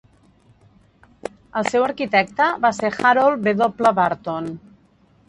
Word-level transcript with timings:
El 1.61 1.69
seu 1.73 1.85
arquitecte 1.87 2.47
va 2.63 2.71
ser 2.79 2.91
Harold 3.11 3.51
W. 3.67 3.93
Burton. 4.01 4.49